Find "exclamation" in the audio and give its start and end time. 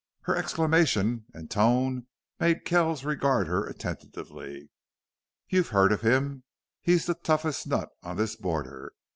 0.35-1.27